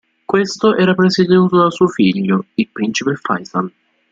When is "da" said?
1.61-1.69